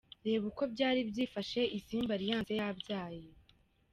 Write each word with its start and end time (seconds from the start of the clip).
Reba 0.25 0.45
uko 0.51 0.63
byari 0.73 0.99
byifashe 1.09 1.61
Isimbi 1.77 2.11
Alliance 2.15 2.53
yabyaye. 2.59 3.25